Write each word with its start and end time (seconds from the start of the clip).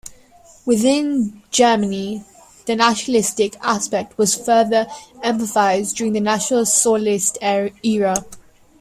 Within 0.65 1.43
Germany, 1.51 2.23
the 2.65 2.75
nationalistic 2.75 3.55
aspect 3.61 4.17
was 4.17 4.33
further 4.33 4.87
emphasised 5.21 5.95
during 5.95 6.13
the 6.13 6.19
National 6.19 6.65
Socialist 6.65 7.37
era. 7.43 8.15